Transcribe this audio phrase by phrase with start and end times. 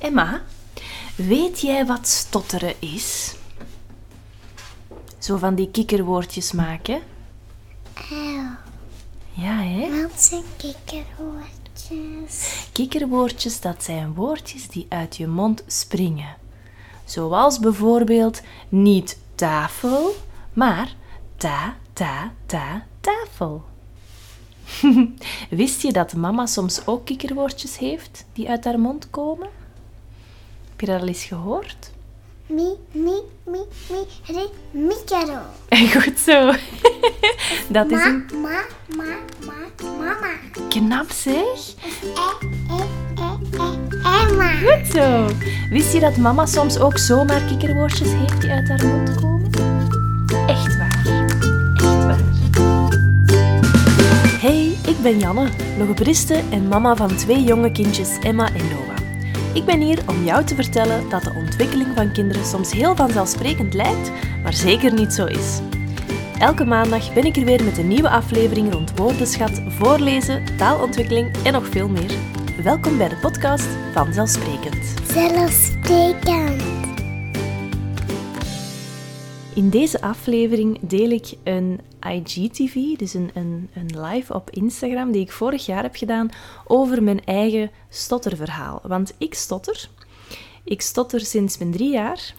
[0.00, 0.42] Emma,
[1.16, 3.34] weet jij wat stotteren is?
[5.18, 7.00] Zo van die kikkerwoordjes maken.
[9.32, 10.02] Ja, hè?
[10.02, 12.68] wat zijn kikkerwoordjes?
[12.72, 16.36] Kikkerwoordjes, dat zijn woordjes die uit je mond springen.
[17.04, 20.14] Zoals bijvoorbeeld niet tafel,
[20.52, 20.94] maar
[21.36, 23.64] ta, ta, ta, tafel.
[25.50, 29.59] Wist je dat mama soms ook kikkerwoordjes heeft die uit haar mond komen?
[30.80, 31.90] Heb je dat al eens gehoord?
[32.46, 33.58] Mi, mi, mi,
[33.90, 35.38] mi, ri, mikero.
[36.00, 36.52] Goed zo.
[37.76, 38.64] Dat is een ma,
[38.96, 39.04] ma,
[39.46, 40.30] ma, mama.
[40.68, 41.34] knap zeg.
[41.34, 41.88] E,
[42.68, 42.82] e,
[43.16, 44.52] e, e, Emma.
[44.52, 45.26] Goed zo.
[45.70, 49.50] Wist je dat mama soms ook zomaar kikkerwoordjes heeft die uit haar mond komen?
[50.46, 51.02] Echt waar.
[51.74, 52.20] Echt waar.
[54.40, 58.79] Hey, ik ben Janne, logopediste en mama van twee jonge kindjes Emma en Noah.
[59.52, 63.74] Ik ben hier om jou te vertellen dat de ontwikkeling van kinderen soms heel vanzelfsprekend
[63.74, 64.12] lijkt,
[64.42, 65.60] maar zeker niet zo is.
[66.38, 71.52] Elke maandag ben ik er weer met een nieuwe aflevering rond woordenschat, voorlezen, taalontwikkeling en
[71.52, 72.10] nog veel meer.
[72.62, 74.94] Welkom bij de podcast Vanzelfsprekend.
[75.12, 76.69] Zelfsprekend.
[79.60, 85.20] In deze aflevering deel ik een IGTV, dus een, een, een live op Instagram, die
[85.20, 86.30] ik vorig jaar heb gedaan
[86.66, 88.80] over mijn eigen stotterverhaal.
[88.82, 89.88] Want ik stotter.
[90.64, 92.34] Ik stotter sinds mijn drie jaar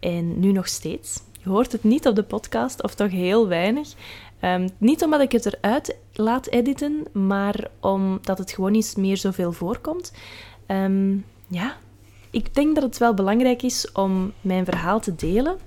[0.00, 1.20] en nu nog steeds.
[1.42, 3.88] Je hoort het niet op de podcast, of toch heel weinig.
[4.40, 9.52] Ehm, niet omdat ik het eruit laat editen, maar omdat het gewoon niet meer zoveel
[9.52, 10.12] voorkomt.
[10.66, 11.76] Ehm, ja,
[12.30, 15.58] ik denk dat het wel belangrijk is om mijn verhaal te delen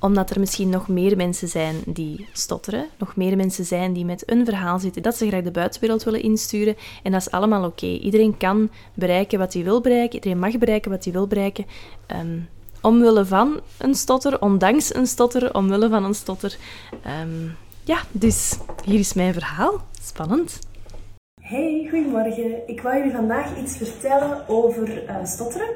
[0.00, 4.30] omdat er misschien nog meer mensen zijn die stotteren, nog meer mensen zijn die met
[4.30, 6.76] een verhaal zitten dat ze graag de buitenwereld willen insturen.
[7.02, 7.86] En dat is allemaal oké.
[7.86, 11.66] Iedereen kan bereiken wat hij wil bereiken, iedereen mag bereiken wat hij wil bereiken.
[12.06, 12.38] Ehm,
[12.80, 16.56] omwille van een stotter, ondanks een stotter, omwille van een stotter.
[17.02, 17.48] Ehm,
[17.84, 19.86] ja, dus hier is mijn verhaal.
[20.02, 20.58] Spannend.
[21.40, 22.68] Hey, goedemorgen.
[22.68, 25.68] Ik wou jullie vandaag iets vertellen over eh, stotteren.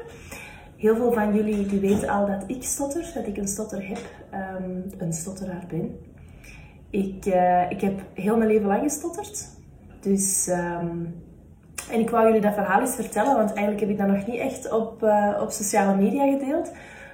[0.77, 3.99] Heel veel van jullie die weten al dat ik stotter, dat ik een stotter heb,
[4.31, 5.99] ehm, een stotteraar ben.
[6.89, 9.49] Ik, eh, ik heb heel mijn leven lang gestotterd.
[10.01, 11.05] Dus, ehm,
[11.91, 14.39] en ik wou jullie dat verhaal eens vertellen, want eigenlijk heb ik dat nog niet
[14.39, 16.71] echt op, eh, op sociale media gedeeld.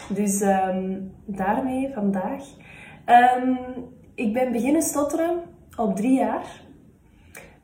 [0.09, 2.43] Dus ehm, daarmee vandaag.
[4.15, 5.41] Ik ben beginnen stotteren
[5.77, 6.45] op drie jaar.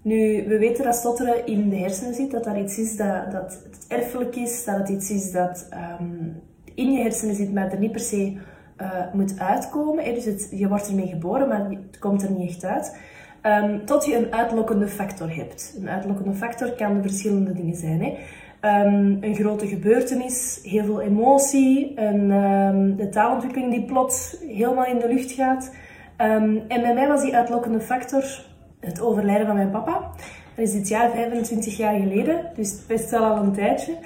[0.02, 3.60] Nu, we weten dat stotteren in de hersenen zit, dat dat iets is dat, dat
[3.64, 6.30] het erfelijk is, dat het iets is dat ehm,
[6.76, 8.38] in je hersenen zit, maar er niet per se
[8.78, 10.04] eh, moet uitkomen.
[10.14, 12.98] Dus je wordt ermee geboren, maar het komt er niet echt uit.
[13.42, 15.76] Ehm, tot je een uitlokkende factor hebt.
[15.80, 18.04] Een uitlokkende factor kan verschillende dingen zijn.
[18.04, 18.18] Hè.
[18.60, 25.08] Ehm, een grote gebeurtenis, heel veel emotie, een, de taalontwikkeling die plots helemaal in de
[25.08, 25.72] lucht gaat.
[26.18, 28.46] En bij mij was die uitlokkende factor
[28.80, 30.12] het overlijden van mijn papa.
[30.56, 33.98] Dat is dit jaar 25 jaar geleden, dus best wel al een tijdje.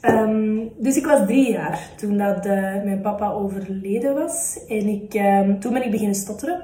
[0.00, 2.52] Ehm, dus ik was drie jaar toen dat, eh,
[2.84, 4.64] mijn papa overleden was.
[4.68, 6.62] En ik, ehm, toen ben ik beginnen stotteren.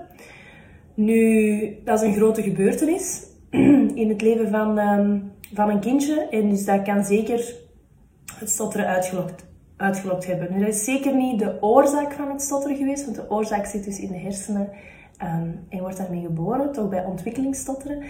[0.94, 3.26] Nu, dat is een grote gebeurtenis
[4.02, 5.18] in het leven van, ehm,
[5.54, 6.26] van een kindje.
[6.30, 7.54] En dus dat kan zeker
[8.38, 9.46] het stotteren uitgelokt,
[9.76, 10.48] uitgelokt hebben.
[10.52, 13.84] Nu, dat is zeker niet de oorzaak van het stotteren geweest, want de oorzaak zit
[13.84, 14.68] dus in de hersenen
[15.18, 18.02] ehm, en wordt daarmee geboren, toch bij ontwikkelingsstotteren.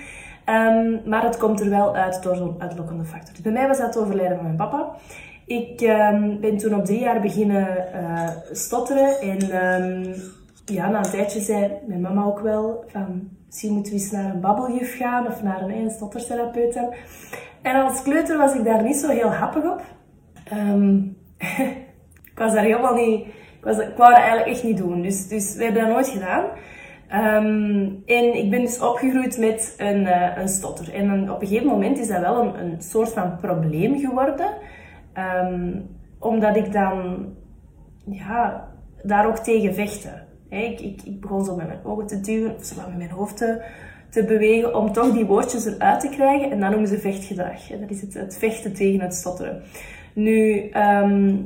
[0.44, 3.42] Ehm, maar het komt er wel uit door zo'n uitlokkende factor.
[3.42, 4.90] Bij mij was dat het overlijden van mijn papa.
[5.46, 10.14] Ik ehm, ben toen op drie jaar beginnen eh, stotteren en ehm,
[10.64, 14.34] ja, na een tijdje zei mijn mama ook wel van misschien moeten we eens naar
[14.34, 16.78] een babbeljuf gaan of naar een, stottertherapeut.
[17.62, 19.82] En als kleuter was ik daar niet zo heel happig op.
[22.34, 23.26] Ik was daar helemaal niet...
[23.26, 25.02] Ik, was, ik wou dat eigenlijk echt niet doen.
[25.02, 26.44] Dus, dus we hebben dat nooit gedaan.
[27.14, 30.94] Ehm, en ik ben dus opgegroeid met een, eh, een stotter.
[30.94, 34.50] En op een gegeven moment is dat wel een, een soort van probleem geworden.
[35.12, 35.80] Ehm,
[36.18, 37.26] omdat ik dan
[38.06, 38.68] ja,
[39.02, 40.22] daar ook tegen vechtte.
[40.48, 43.36] Ik, ik, ik begon zo met mijn ogen te duwen, of zo met mijn hoofd
[43.36, 43.64] te,
[44.10, 46.50] te bewegen, om toch die woordjes eruit te krijgen.
[46.50, 47.66] En dat noemen ze vechtgedrag.
[47.66, 49.62] Dat is het, het vechten tegen het stotteren.
[50.14, 51.36] Nu, ehm,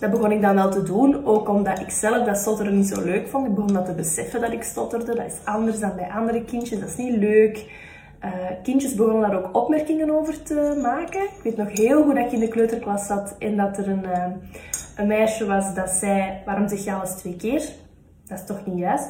[0.00, 3.02] dat begon ik dan wel te doen, ook omdat ik zelf dat stotteren niet zo
[3.02, 3.46] leuk vond.
[3.46, 5.14] Ik begon dat te beseffen dat ik stotterde.
[5.14, 7.70] Dat is anders dan bij andere kindjes, dat is niet leuk.
[8.18, 8.30] Eh,
[8.62, 11.22] kindjes begonnen daar ook opmerkingen over te maken.
[11.22, 14.04] Ik weet nog heel goed dat ik in de kleuterklas zat en dat er een,
[14.04, 14.32] eh,
[14.96, 17.62] een meisje was dat zei, waarom zeg je alles twee keer?
[18.26, 19.08] Dat is toch niet juist?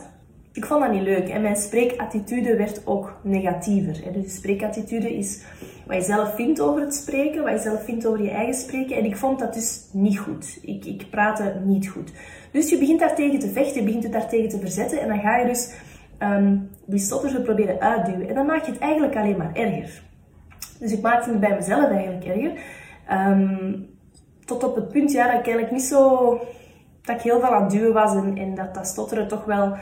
[0.53, 1.29] Ik vond dat niet leuk.
[1.29, 4.13] En mijn spreekattitude werd ook negatiever.
[4.13, 5.43] Dus de spreekattitude is
[5.87, 8.97] wat je zelf vindt over het spreken, wat je zelf vindt over je eigen spreken.
[8.97, 10.59] En ik vond dat dus niet goed.
[10.63, 12.13] Ik, ik praatte niet goed.
[12.53, 15.01] Dus je begint daartegen te vechten, je begint het daartegen te verzetten.
[15.01, 15.75] En dan ga je dus
[16.19, 18.29] um, die stotters proberen uitduwen.
[18.29, 20.03] En dan maak je het eigenlijk alleen maar erger.
[20.79, 22.53] Dus ik maakte het bij mezelf eigenlijk erger.
[23.11, 23.91] Um,
[24.45, 26.41] tot op het punt ja, dat ik eigenlijk niet zo...
[27.03, 29.77] Dat ik heel veel aan het duwen was en, en dat dat stotteren toch wel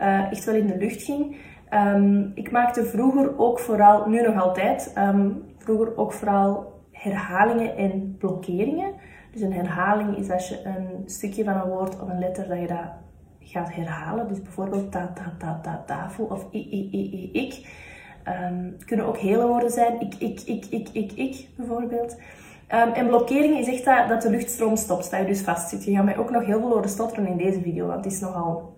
[0.00, 1.36] uh, echt wel in de lucht ging.
[1.70, 8.16] Um, ik maakte vroeger ook vooral, nu nog altijd, um, vroeger ook vooral herhalingen en
[8.18, 8.92] blokkeringen.
[9.32, 12.60] Dus een herhaling is als je een stukje van een woord of een letter dat
[12.60, 12.92] je dat
[13.40, 14.28] gaat herhalen.
[14.28, 17.84] Dus bijvoorbeeld ta, ta, ta, ta, tafel of i, i, i, i, ik.
[18.50, 20.00] Um, kunnen ook hele woorden zijn.
[20.00, 22.20] Ik, ik, ik, ik, ik, ik, bijvoorbeeld.
[22.66, 25.84] En blokkering is echt dat, dat de luchtstroom stopt, dat je dus vastzit.
[25.84, 28.20] Je gaat mij ook nog heel veel horen stotteren in deze video, want het is
[28.20, 28.74] nogal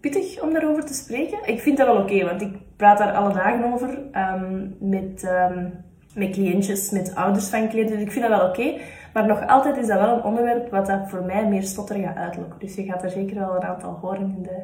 [0.00, 1.38] pittig om daarover te spreken.
[1.44, 5.72] Ik vind dat wel oké, want ik praat daar alle dagen over um, met, um,
[6.14, 7.96] met cliëntjes, met ouders van cliënten.
[7.96, 8.80] Dus ik vind dat wel oké.
[9.12, 12.16] Maar nog altijd is dat wel een onderwerp wat dat voor mij meer stotter gaat
[12.16, 12.58] uitlokken.
[12.58, 14.62] Dus je gaat er zeker wel een aantal horen in de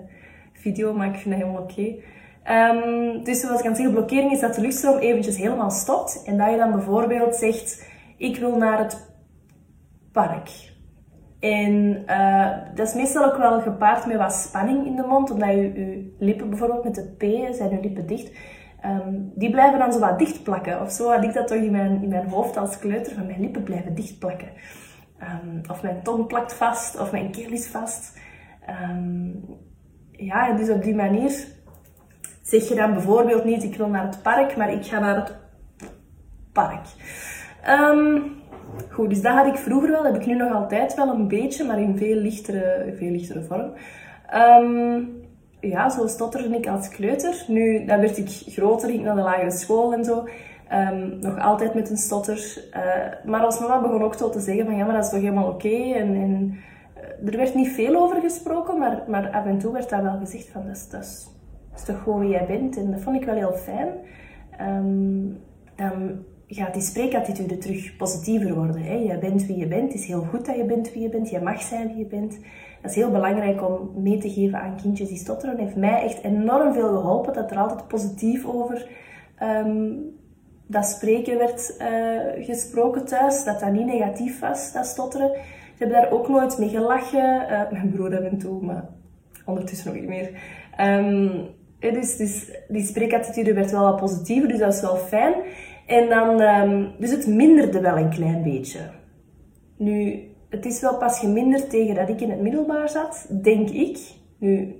[0.52, 1.94] video, maar ik vind dat helemaal oké.
[2.50, 6.22] Um, dus zoals ik aan zeggen, blokkering is dat de luchtstroom eventjes helemaal stopt.
[6.26, 9.12] En dat je dan bijvoorbeeld zegt, ik wil naar het
[10.12, 10.73] park.
[11.44, 15.49] En uh, dat is meestal ook wel gepaard met wat spanning in de mond, omdat
[15.49, 18.31] je, je lippen bijvoorbeeld met de P, zijn je lippen dicht,
[18.85, 20.81] um, die blijven dan zo wat dicht plakken.
[20.81, 23.41] Of zo had ik dat toch in mijn, in mijn hoofd als kleuter, van mijn
[23.41, 24.49] lippen blijven dicht plakken.
[25.23, 28.19] Um, of mijn tong plakt vast, of mijn keel is vast.
[28.91, 29.44] Um,
[30.11, 31.46] ja, en dus op die manier
[32.43, 35.37] zeg je dan bijvoorbeeld niet, ik wil naar het park, maar ik ga naar het
[36.52, 36.87] park.
[37.69, 38.43] Um,
[38.90, 41.64] Goed, dus dat had ik vroeger wel, heb ik nu nog altijd wel een beetje,
[41.64, 43.72] maar in veel lichtere, veel lichtere vorm.
[44.34, 45.22] Um,
[45.60, 47.44] ja, zo stotterde ik als kleuter.
[47.48, 50.28] Nu, dan werd ik groter, ging naar de lagere school en zo.
[50.72, 52.64] Um, nog altijd met een stotter.
[52.76, 55.20] Uh, maar als mama begon ook zo te zeggen van ja, maar dat is toch
[55.20, 55.92] helemaal oké.
[55.94, 56.58] En, en
[56.96, 60.18] uh, er werd niet veel over gesproken, maar, maar af en toe werd daar wel
[60.18, 61.28] gezegd van dat is, dat,
[61.74, 62.76] is, toch gewoon wie jij bent.
[62.76, 63.88] En dat vond ik wel heel fijn.
[64.60, 65.38] Um,
[65.76, 66.24] dan
[66.54, 68.82] gaat die spreekattitude terug positiever worden.
[68.82, 68.94] Hè?
[68.94, 69.92] Je bent wie je bent.
[69.92, 71.30] Het is heel goed dat je bent wie je bent.
[71.30, 72.38] Je mag zijn wie je bent.
[72.82, 75.58] Dat is heel belangrijk om mee te geven aan kindjes die stotteren.
[75.58, 78.88] heeft mij echt enorm veel geholpen dat er altijd positief over
[79.42, 80.12] um,
[80.66, 83.44] dat spreken werd uh, gesproken thuis.
[83.44, 85.30] Dat dat niet negatief was, dat stotteren.
[85.76, 87.42] Ze hebben daar ook nooit mee gelachen.
[87.50, 88.88] Uh, mijn broer af en toe, maar
[89.44, 90.30] ondertussen nog niet meer.
[91.92, 92.16] Dus
[92.68, 95.34] die spreekattitude werd wel wat positiever, dus dat is wel fijn.
[95.86, 98.81] En dan, um, dus het minderde wel een klein beetje.
[99.76, 103.98] Nu, het is wel pas geminderd tegen dat ik in het middelbaar zat, denk ik.
[104.38, 104.75] Nu,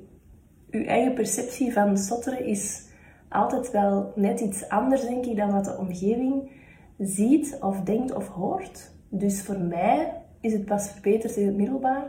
[0.71, 2.89] uw eigen perceptie van stotteren is
[3.29, 6.51] altijd wel net iets anders, denk ik, dan wat de omgeving
[6.99, 8.91] ziet of denkt of hoort.
[9.09, 12.05] Dus voor mij is het pas verbeterd in het middelbaar.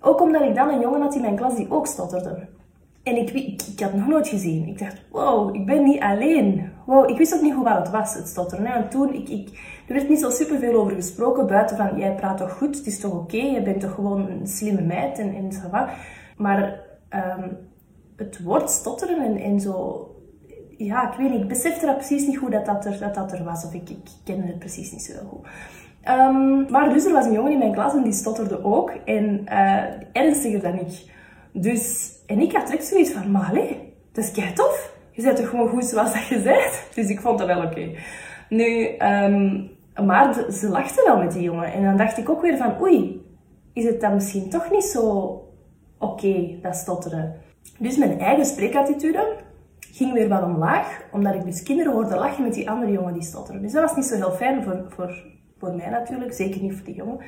[0.00, 2.46] Ook omdat ik dan een jongen had in mijn klas die ook stotterde.
[3.02, 4.68] En ik, ik, had nog nooit gezien.
[4.68, 6.70] Ik dacht, wow, ik ben niet alleen.
[6.86, 8.66] Wow, ik wist ook niet hoe wat het was, het stotteren.
[8.66, 9.48] En toen, ik, ik,
[9.88, 13.00] er werd niet zo superveel over gesproken, buiten van, jij praat toch goed, het is
[13.00, 15.88] toch oké, je bent toch gewoon een slimme meid en, en zo wat.
[16.36, 17.56] Maar um,
[18.16, 20.06] het woord stotteren en, en zo,
[20.76, 23.32] ja, ik weet niet, ik besefte dat precies niet goed dat dat er, dat dat
[23.32, 25.46] er was, of ik, ik kende het precies niet zo goed.
[26.08, 29.44] Um, maar dus er was een jongen in mijn klas en die stotterde ook, en
[29.44, 31.10] uh, ernstiger dan ik.
[31.52, 33.54] Dus en ik had direct zoiets van, maar
[34.12, 34.94] dat is kei tof.
[35.10, 36.82] Je bent toch gewoon goed zoals dat je bent?
[36.94, 37.90] Dus ik vond dat wel oké.
[38.48, 39.70] Nu, um,
[40.06, 41.72] maar ze lachten wel met die jongen.
[41.72, 43.26] En dan dacht ik ook weer van, oei,
[43.72, 45.36] is het dan misschien toch niet zo
[45.98, 47.34] oké, dat stotteren?
[47.78, 49.36] Dus mijn eigen spreekattitude
[49.80, 53.22] ging weer wat omlaag, omdat ik dus kinderen hoorde lachen met die andere jongen die
[53.22, 53.62] stotteren.
[53.62, 55.24] Dus dat was niet zo heel fijn voor, voor,
[55.62, 57.18] voor mij natuurlijk, zeker niet voor die jongen.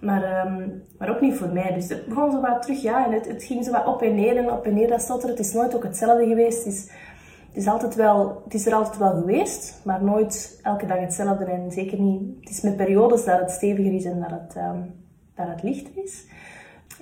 [0.00, 1.72] Maar, um, maar ook niet voor mij.
[1.74, 3.06] Dus het begon zo wat terug, ja.
[3.06, 5.36] En het, het ging zo wat op en neer en op en neer dat stotteren.
[5.36, 6.64] Het is nooit ook hetzelfde geweest.
[6.64, 6.82] Het is,
[7.48, 11.44] het is, altijd wel, het is er altijd wel geweest, maar nooit elke dag hetzelfde.
[11.44, 12.22] En zeker niet...
[12.40, 14.94] Het is met periodes dat het steviger is en dat het, um,
[15.34, 16.24] dat het lichter is.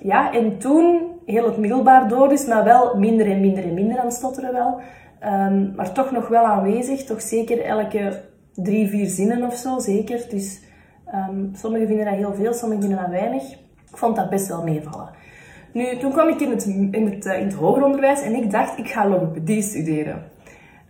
[0.01, 3.99] Ja, en toen heel het middelbaar door is, maar wel minder en minder en minder
[3.99, 4.79] aan stotteren wel.
[5.23, 7.03] Um, maar toch nog wel aanwezig.
[7.03, 8.21] Toch zeker elke
[8.53, 10.25] drie, vier zinnen of zo, zeker.
[10.29, 10.59] Dus
[11.13, 13.51] Um, sommigen vinden dat heel veel, sommigen vinden dat weinig.
[13.91, 15.09] Ik vond dat best wel meevallen.
[15.73, 18.51] Nu, toen kwam ik in het, in het, uh, in het hoger onderwijs en ik
[18.51, 20.23] dacht, ik ga logopedie studeren.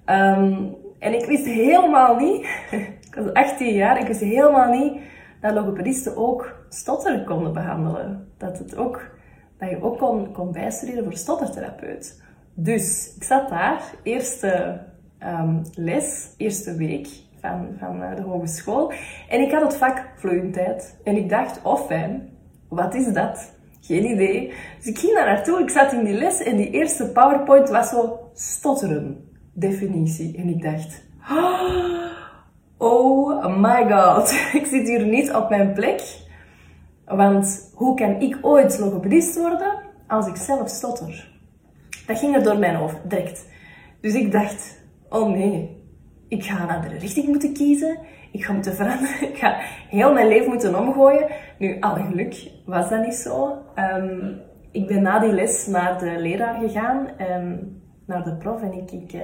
[0.05, 2.45] Um, en ik wist helemaal niet,
[3.09, 5.01] ik was 18 jaar, ik wist helemaal niet
[5.41, 8.27] dat logopedisten ook stotteren konden behandelen.
[8.37, 9.11] Dat, het ook,
[9.57, 12.23] dat je ook kon, kon bijstuderen voor stottertherapeut.
[12.53, 14.81] Dus ik zat daar, eerste
[15.17, 17.07] ehm, les, eerste week
[17.41, 18.91] van, van eh, de hogeschool.
[19.29, 20.99] En ik had het vak vloeiendheid.
[21.03, 22.29] En ik dacht, oh fijn,
[22.69, 23.53] wat is dat?
[23.81, 24.53] Geen idee.
[24.77, 27.89] Dus ik ging daar naartoe, ik zat in die les en die eerste PowerPoint was
[27.89, 30.37] zo stotteren, definitie.
[30.37, 31.01] En ik dacht,
[32.77, 36.17] oh my god, ik zit hier niet op mijn plek.
[37.05, 39.73] Want hoe kan ik ooit logopedist worden
[40.07, 41.31] als ik zelf stotter?
[42.07, 43.45] Dat ging er door mijn hoofd, direct.
[44.01, 44.79] Dus ik dacht,
[45.09, 45.78] oh nee,
[46.29, 47.97] ik ga een andere richting moeten kiezen.
[48.31, 49.21] Ik ga moeten veranderen.
[49.31, 49.57] Ik ga
[49.89, 51.27] heel mijn leven moeten omgooien.
[51.57, 53.57] Nu, alle geluk was dat niet zo.
[53.75, 54.31] Ehm,
[54.71, 57.57] ik ben na die les naar de leraar gegaan, ehm,
[58.05, 59.21] naar de prof, en ik, ik, uh,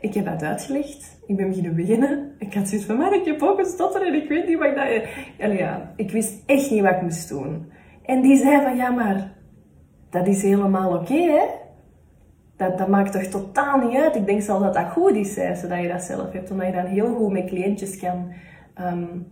[0.00, 1.20] ik heb dat uitgelegd.
[1.26, 2.32] Ik ben beginnen beginnen.
[2.38, 4.68] Ik had zoiets van, maar ik heb ook een stotter en ik weet niet wat
[4.68, 5.32] ik.
[5.38, 7.72] Ja, ja, ik wist echt niet wat ik moest doen.
[8.04, 9.32] En die zei van, ja, maar
[10.10, 11.44] dat is helemaal oké, hè?
[12.62, 14.16] Dat, dat maakt toch totaal niet uit.
[14.16, 16.50] Ik denk zelfs dat dat goed is, zei ze, dat je dat zelf hebt.
[16.50, 18.32] Omdat je dan heel goed met cliëntjes kan
[18.80, 19.26] um,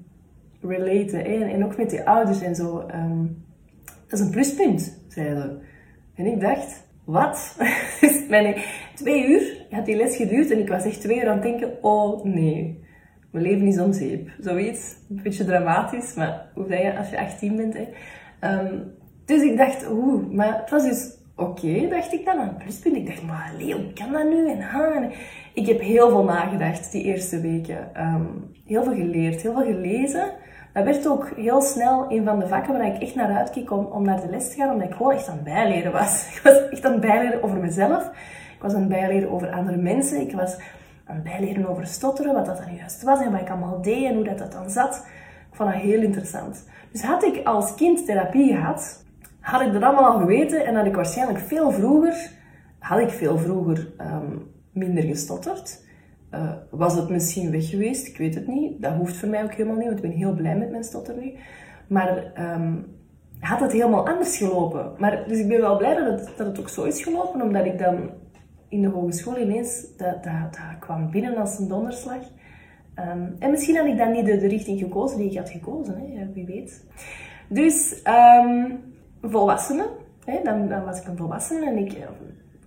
[0.60, 1.24] relaten.
[1.24, 2.88] En, en, ook met die ouders en zo.
[2.94, 3.44] Um,
[4.08, 5.58] dat is een pluspunt, zei ze.
[6.14, 7.56] En ik dacht, wat?
[8.00, 8.56] dus mijn
[8.94, 11.82] twee uur had die les geduurd en ik was echt twee uur aan het denken,
[11.82, 12.88] oh nee.
[13.30, 14.30] Mijn leven is om zeep.
[14.40, 14.96] Zoiets.
[15.08, 17.74] Een beetje dramatisch, maar hoe zeg je als je 18 bent?
[17.74, 17.86] Hè?
[18.58, 18.92] Um,
[19.24, 22.96] dus ik dacht, oeh, maar het was dus oké, dacht ik dan, een pluspunt.
[22.96, 24.50] Ik dacht, maar Leo, hoe kan dat nu?
[24.50, 25.12] En,
[25.54, 27.94] ik heb heel veel nagedacht die eerste weken.
[27.94, 28.24] Ehm,
[28.66, 30.30] heel veel geleerd, heel veel gelezen.
[30.72, 33.84] Dat werd ook heel snel een van de vakken waar ik echt naar uitkeek om,
[33.84, 36.26] om naar de les te gaan, omdat ik gewoon echt aan het bijleren was.
[36.34, 38.04] Ik was echt aan het bijleren over mezelf.
[38.54, 40.20] Ik was aan het bijleren over andere mensen.
[40.20, 40.56] Ik was
[41.04, 44.04] aan het bijleren over stotteren, wat dat dan juist was en wat ik allemaal deed
[44.04, 45.06] en hoe dat, dat dan zat.
[45.50, 46.64] Ik vond dat heel interessant.
[46.92, 49.04] Dus had ik als kind therapie gehad,
[49.50, 52.30] had ik dat allemaal al geweten en had ik waarschijnlijk veel vroeger,
[52.78, 55.84] had ik veel vroeger um, minder gestotterd.
[56.34, 58.06] Uh, was het misschien weg geweest?
[58.06, 58.82] Ik weet het niet.
[58.82, 61.14] Dat hoeft voor mij ook helemaal niet, want ik ben heel blij met mijn stotter
[61.16, 61.32] nu.
[61.86, 62.86] Maar um,
[63.40, 64.92] had het helemaal anders gelopen.
[64.98, 67.66] Maar, dus ik ben wel blij dat het, dat het ook zo is gelopen, omdat
[67.66, 68.10] ik dan
[68.68, 72.22] in de hogeschool ineens, dat, dat, dat kwam binnen als een donderslag.
[72.98, 76.32] Um, en misschien had ik dan niet de, richting gekozen die ik had gekozen, hè?
[76.32, 76.86] wie weet.
[77.48, 78.02] Dus
[79.22, 79.88] volwassene.
[80.24, 81.96] Hè, dan, dan, was ik een volwassene en ik,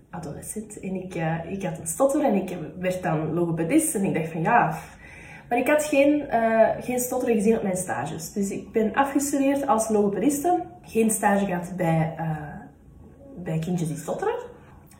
[0.09, 4.13] adolescent, en ik, uh, ik had een stotter en ik werd dan logopedist en ik
[4.13, 4.77] dacht van ja,
[5.49, 8.33] maar ik had geen, uh, geen stotteren gezien op mijn stages.
[8.33, 12.37] Dus ik ben afgestudeerd als logopediste, geen stage gehad bij, uh,
[13.35, 14.35] bij kindjes die stotteren.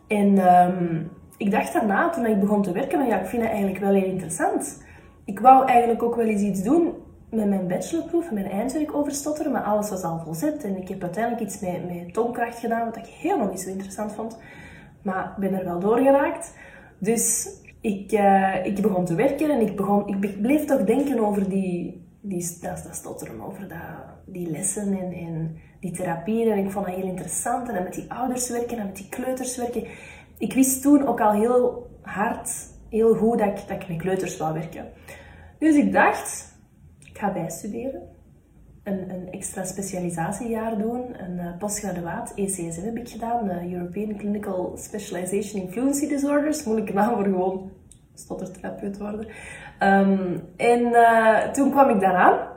[0.07, 3.51] En um, ik dacht daarna, toen ik begon te werken, van ja, ik vind het
[3.51, 4.83] eigenlijk wel heel interessant.
[5.25, 6.93] Ik wou eigenlijk ook wel eens iets doen
[7.33, 10.63] met mijn bachelorproef en mijn eindwerk over stotteren, maar alles was al volzet.
[10.63, 14.13] En ik heb uiteindelijk iets met, met toonkracht gedaan, wat ik helemaal niet zo interessant
[14.13, 14.37] vond.
[15.01, 16.53] Maar ben er wel doorgeraakt.
[16.97, 17.49] Dus
[17.81, 22.07] ik, uh, ik begon te werken en ik, begon, ik bleef toch denken over die,
[22.21, 23.77] die, dat stotteren, over dat,
[24.25, 26.51] die lessen en, en die therapieën.
[26.51, 27.69] En ik vond dat heel interessant.
[27.69, 29.83] En met die ouders werken en met die kleuters werken.
[30.37, 32.49] Ik wist toen ook al heel hard,
[32.89, 34.85] heel goed dat ik, dat ik met kleuters wou werken.
[35.59, 36.52] Dus ik dacht,
[37.13, 38.01] ik ga bijstuderen.
[38.83, 41.21] Een, een extra specialisatiejaar doen.
[41.23, 43.47] Een uh, postgraduaat ECSM heb ik gedaan.
[43.47, 46.63] De European Clinical Specialization in Fluency Disorders.
[46.63, 47.71] Moeilijke naam voor gewoon
[48.13, 49.27] stottertherapeut worden.
[49.79, 52.47] Um, en uh, toen kwam ik daaraan.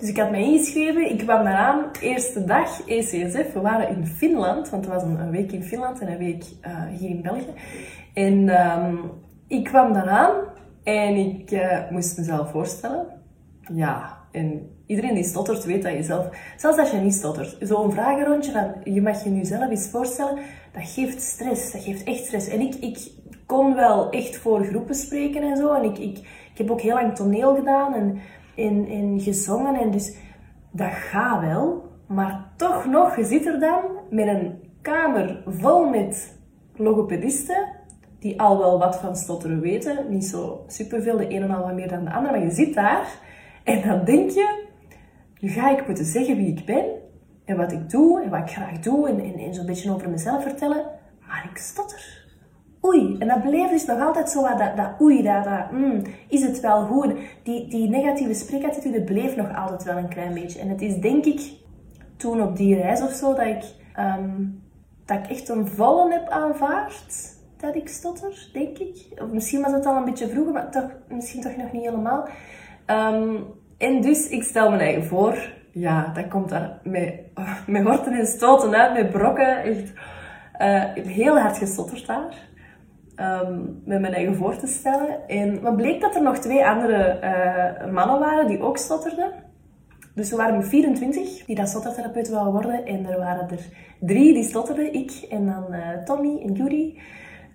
[0.00, 1.10] Dus ik had mij ingeschreven.
[1.10, 1.84] Ik kwam daaraan.
[2.00, 3.52] Eerste dag ECSF.
[3.52, 4.70] We waren in Finland.
[4.70, 6.44] Want het was een, week in Finland en een week
[6.98, 7.54] hier in België.
[8.14, 9.10] En um,
[9.46, 10.32] ik kwam daaraan.
[10.82, 11.60] En ik
[11.90, 13.18] moest mezelf voorstellen
[13.72, 17.92] ja, en iedereen die stottert weet dat je zelf, zelfs als je niet stottert, zo'n
[17.92, 20.38] vragenrondje van je mag je nu zelf eens voorstellen,
[20.72, 22.48] dat geeft stress, dat geeft echt stress.
[22.48, 23.10] En ik, ik
[23.46, 26.18] kon wel echt voor groepen spreken en zo, en ik, ik,
[26.52, 28.18] ik heb ook heel lang toneel gedaan en,
[28.56, 30.16] en, en gezongen, en dus
[30.70, 36.38] dat gaat wel, maar toch nog, je zit er dan met een kamer vol met
[36.76, 37.68] logopedisten,
[38.18, 41.88] die al wel wat van stotteren weten, niet zo superveel, de ene al wat meer
[41.88, 43.18] dan de andere, maar je zit daar
[43.64, 44.64] en dan denk je,
[45.40, 46.84] nu ga ik moeten zeggen wie ik ben
[47.44, 50.10] en wat ik doe en wat ik graag doe en, en, en zo'n beetje over
[50.10, 50.84] mezelf vertellen,
[51.26, 52.18] maar ik stotter.
[52.84, 56.42] Oei, en dat bleef dus nog altijd zo, dat, dat oei, dat, dat mm, is
[56.42, 57.14] het wel goed.
[57.42, 60.60] Die, die negatieve spreekattitude bleef nog altijd wel een klein beetje.
[60.60, 61.52] En het is denk ik
[62.16, 63.64] toen op die reis of zo dat ik,
[63.98, 64.62] um,
[65.04, 69.22] dat ik echt een volle heb aanvaard dat ik stotter, denk ik.
[69.22, 72.28] Of misschien was het al een beetje vroeger, maar toch, misschien toch nog niet helemaal.
[72.90, 73.44] Um,
[73.78, 75.52] en dus, ik stel me eigen voor.
[75.72, 77.14] Ja, dat komt daar met,
[77.86, 79.62] horten en stoten uit, met brokken.
[79.62, 79.92] Echt.
[80.58, 82.48] Uh, heel hard gestotterd daar.
[83.14, 85.28] Ehm, met mijn eigen voor te stellen.
[85.28, 87.18] En wat bleek dat er nog twee andere
[87.84, 89.32] uh, mannen waren die ook stotterden.
[90.14, 92.84] Dus we waren met 24 die dat stottertherapeut wilden worden.
[92.84, 93.64] En er waren er
[94.00, 94.92] drie die stotterden.
[94.92, 96.98] Ik en dan uh, Tommy en Judy.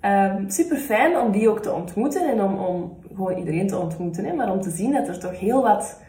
[0.06, 4.26] Um, super fijn om die ook te ontmoeten en om, om gewoon iedereen te ontmoeten.
[4.26, 6.02] Hè, maar om te zien dat er toch heel wat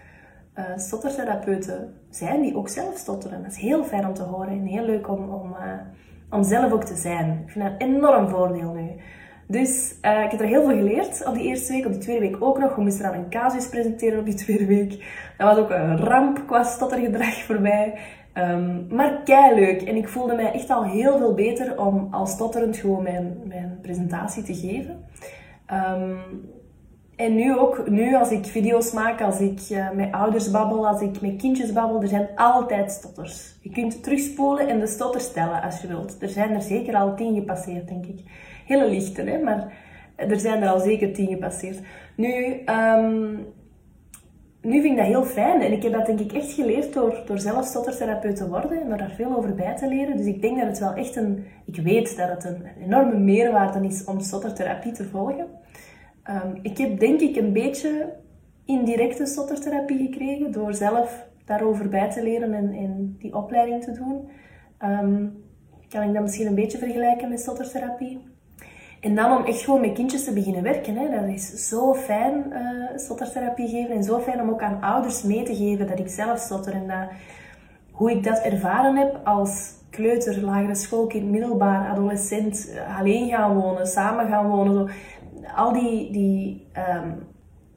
[0.54, 3.42] uh, stottertherapeuten zijn die ook zelf stotteren.
[3.42, 5.72] Dat is heel fijn om te horen en heel leuk om, om, uh,
[6.30, 7.42] om zelf ook te zijn.
[7.46, 8.90] Ik vind dat een enorm voordeel nu.
[9.48, 11.86] Dus uh, ik heb er heel veel geleerd op die eerste week.
[11.86, 12.74] Op die tweede week ook nog.
[12.74, 14.90] We moesten dan een casus presenteren op die tweede week.
[15.38, 17.98] Dat was ook een ramp qua stottergedrag voor mij.
[18.38, 19.82] Um, maar kei leuk.
[19.82, 23.78] En ik voelde mij echt al heel veel beter om al stotterend gewoon mijn, mijn
[23.82, 25.04] presentatie te geven.
[25.72, 26.18] Um,
[27.16, 31.00] en nu ook, nu als ik video's maak, als ik uh, met ouders babbel, als
[31.00, 33.58] ik met kindjes babbel, er zijn altijd stotters.
[33.60, 36.16] Je kunt terugspoelen en de stotters tellen als je wilt.
[36.20, 38.20] Er zijn er zeker al tien gepasseerd, denk ik.
[38.66, 39.72] Hele lichte, maar
[40.16, 41.80] er zijn er al zeker tien gepasseerd.
[42.16, 43.46] Nu, um,
[44.66, 47.22] nu vind ik dat heel fijn en ik heb dat denk ik echt geleerd door,
[47.26, 50.16] door zelf stottertherapeut te worden en door daar veel over bij te leren.
[50.16, 53.86] Dus ik denk dat het wel echt een, ik weet dat het een enorme meerwaarde
[53.86, 55.46] is om stottertherapie te volgen.
[56.30, 58.12] Um, ik heb denk ik een beetje
[58.64, 64.28] indirecte stottertherapie gekregen door zelf daarover bij te leren en, en die opleiding te doen.
[64.90, 65.44] Um,
[65.88, 68.35] kan ik dat misschien een beetje vergelijken met stottertherapie?
[69.06, 70.96] En dan om echt gewoon met kindjes te beginnen werken.
[70.96, 71.20] Hè.
[71.20, 73.94] Dat is zo fijn, uh, stottertherapie geven.
[73.94, 76.72] En zo fijn om ook aan ouders mee te geven dat ik zelf stotter.
[76.72, 77.08] En dat,
[77.90, 83.86] hoe ik dat ervaren heb als kleuter, lagere schoolkind, middelbaar, adolescent, eh, alleen gaan wonen,
[83.86, 84.74] samen gaan wonen.
[84.74, 84.88] Zo.
[85.56, 86.66] Al die, die,
[87.04, 87.26] um,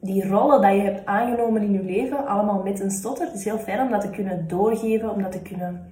[0.00, 3.26] die rollen dat je hebt aangenomen in je leven, allemaal met een stotter.
[3.26, 5.86] Het is heel fijn om dat te kunnen doorgeven, om, dat te kunnen,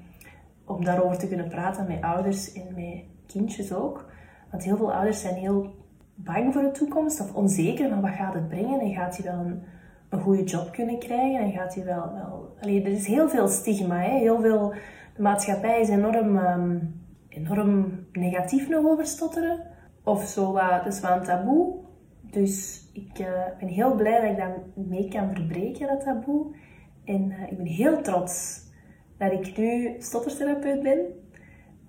[0.64, 4.16] om daarover te kunnen praten met ouders en met kindjes ook.
[4.50, 5.74] Want heel veel ouders zijn heel
[6.14, 9.44] bang voor de toekomst of onzeker van wat gaat het brengen en gaat hij wel
[9.44, 9.62] een,
[10.08, 12.12] een goede job kunnen krijgen en gaat hij wel...
[12.12, 12.56] wel...
[12.60, 14.18] Allee, er is heel veel stigma, hè?
[14.18, 14.74] heel veel...
[15.14, 19.60] De maatschappij is enorm, um, enorm negatief nog over stotteren.
[20.04, 21.74] Of zo wat, dat is wel een taboe.
[22.30, 23.26] Dus ik uh,
[23.58, 26.46] ben heel blij dat ik dat mee kan verbreken, dat taboe.
[27.04, 28.62] En uh, ik ben heel trots
[29.18, 30.98] dat ik nu stottertherapeut ben.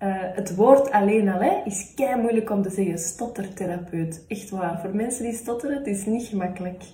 [0.02, 2.98] Uh, het woord alleen al is kei moeilijk om te zeggen.
[2.98, 4.24] Stottertherapeut.
[4.28, 4.80] Echt waar.
[4.80, 6.84] Voor mensen die stotteren, het is niet gemakkelijk.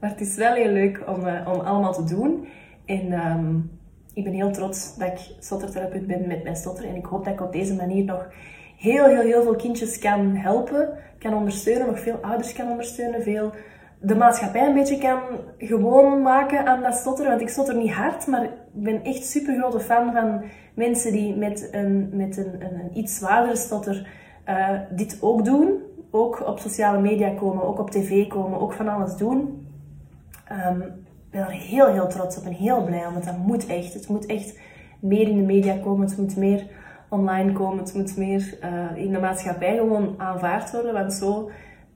[0.00, 2.46] Maar het is wel heel leuk om, uh, om allemaal te doen.
[2.84, 3.70] En um,
[4.14, 6.84] ik ben heel trots dat ik stottertherapeut ben met mijn stotter.
[6.84, 8.28] En ik hoop dat ik op deze manier nog
[8.76, 13.52] heel, heel, heel veel kindjes kan helpen, kan ondersteunen, nog veel ouders kan ondersteunen, veel
[14.00, 15.20] de maatschappij een beetje kan
[15.58, 17.30] gewoon maken aan dat stotteren.
[17.30, 20.42] Want ik stotter niet hard, maar ben echt super grote fan van
[20.74, 24.08] mensen die met een, met een, een, iets zwaardere stotter
[24.48, 25.82] uh, dit ook doen.
[26.10, 29.68] Ook op sociale media komen, ook op tv komen, ook van alles doen.
[30.52, 33.66] Um, ik ben er heel, heel trots op en heel blij om, want dat moet
[33.66, 33.94] echt.
[33.94, 34.58] Het moet echt
[35.00, 36.66] meer in de media komen, het moet meer
[37.08, 40.92] online komen, het moet meer uh, in de maatschappij gewoon aanvaard worden.
[40.92, 41.50] Want zo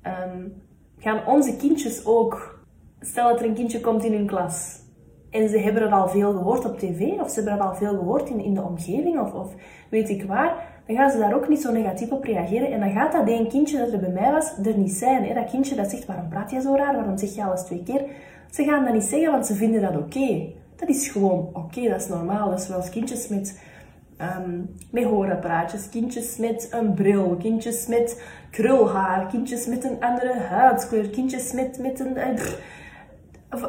[0.07, 0.63] um,
[0.99, 2.65] gaan onze kindjes ook,
[3.01, 4.87] stel dat er een kindje komt in hun klas
[5.31, 7.99] en ze hebben er al veel gehoord op tv of ze hebben er al veel
[7.99, 9.55] gehoord in, in de omgeving of, of
[9.89, 12.73] weet ik waar, dan gaan ze daar ook niet zo negatief op reageren.
[12.73, 15.25] En dan gaat dat één kindje dat er bij mij was er niet zijn.
[15.25, 15.35] Hè?
[15.35, 16.95] Dat kindje dat zegt, waarom praat je zo raar?
[16.95, 18.05] Waarom zeg je alles twee keer?
[18.51, 20.53] Ze gaan dat niet zeggen, want ze vinden dat oké.
[20.77, 22.51] Dat is gewoon oké, dat is normaal.
[22.51, 23.61] Dat is zoals kindjes met,
[24.21, 31.11] um, met hoorapparaatjes, kindjes met een bril, kindjes met krulhaar, kindjes met een andere huidskleur,
[31.11, 32.17] kindjes met, met een...
[33.55, 33.65] Uh,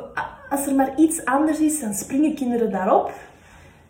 [0.50, 3.12] als er maar iets anders is, dan springen kinderen daarop.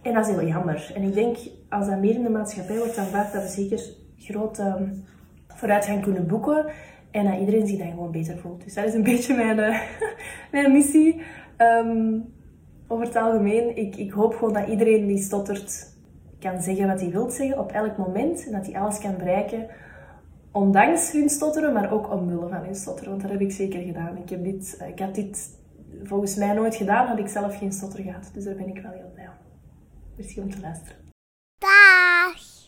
[0.01, 0.91] En dat is heel jammer.
[0.95, 1.37] En ik denk,
[1.69, 3.81] als dat meer in de maatschappij wordt aanvaard, dat we zeker
[4.17, 5.03] grote um,
[5.47, 6.65] vooruitgang kunnen boeken.
[7.11, 8.63] En dat iedereen zich dan gewoon beter voelt.
[8.63, 9.79] Dus dat is een beetje mijn, uh,
[10.51, 11.21] mijn missie.
[11.57, 12.33] Um,
[12.87, 15.97] over het algemeen, ik, ik hoop gewoon dat iedereen die stottert
[16.39, 18.45] kan zeggen wat hij wilt zeggen op elk moment.
[18.45, 19.67] En dat hij alles kan bereiken.
[20.51, 23.09] Ondanks hun stotteren, maar ook omwille van hun stotteren.
[23.09, 24.17] Want dat heb ik zeker gedaan.
[24.17, 25.58] Ik heb dit, ik heb dit
[26.03, 28.29] volgens mij nooit gedaan, had ik zelf geen stotter gehad.
[28.33, 29.33] Dus daar ben ik wel heel blij om.
[30.15, 31.08] Merci om te luisteren.